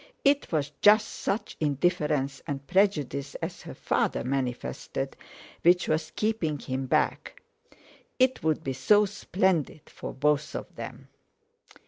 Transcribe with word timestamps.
It 0.25 0.51
was 0.51 0.71
just 0.81 1.07
such 1.07 1.55
indifference 1.59 2.41
and 2.47 2.65
prejudice 2.65 3.35
as 3.35 3.61
her 3.61 3.75
father 3.75 4.23
manifested 4.23 5.15
which 5.61 5.87
was 5.87 6.11
keeping 6.15 6.57
him 6.57 6.87
back. 6.87 7.43
It 8.17 8.41
would 8.41 8.63
be 8.63 8.73
so 8.73 9.05
splendid 9.05 9.91
for 9.91 10.11
both 10.11 10.55
of 10.55 10.73
them! 10.73 11.09